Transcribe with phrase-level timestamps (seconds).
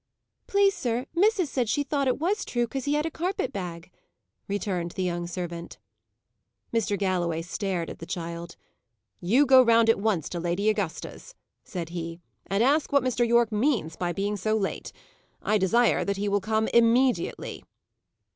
[0.47, 3.91] "Please, sir, missis said she thought it was true, 'cause he had a carpet bag,"
[4.47, 5.77] returned the young servant.
[6.73, 6.97] Mr.
[6.97, 8.55] Galloway stared at the child.
[9.19, 13.27] "You go round at once to Lady Augusta's," said he, "and ask what Mr.
[13.27, 14.91] Yorke means by being so late.
[15.43, 17.63] I desire that he will come immediately."